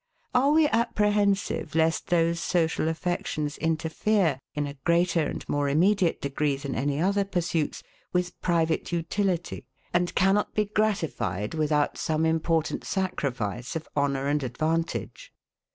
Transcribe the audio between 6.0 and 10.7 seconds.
degree than any other pursuits, with private utility, and cannot be